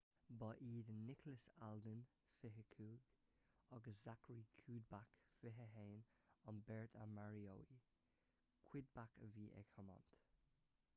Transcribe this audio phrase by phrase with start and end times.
[0.39, 1.99] ba iad nicholas alden
[2.45, 3.05] 25
[3.77, 6.03] agus zachary cuddeback 21
[6.51, 7.79] an bheirt a maraíodh
[8.71, 10.21] cuddeback a bhí ag tiomáint